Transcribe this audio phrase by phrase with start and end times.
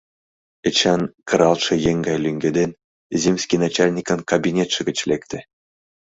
[0.67, 2.71] Эчан, кыралтше еҥ гай лӱҥгеден,
[3.21, 5.39] земский начальникын кабинетше гыч лекте.